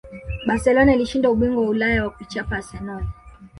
barcelona 0.47 0.93
ilishinda 0.95 1.29
ubingwa 1.29 1.63
wa 1.63 1.69
ulaya 1.69 2.01
kwa 2.03 2.09
kuichapa 2.09 2.55
arsenal 2.55 3.03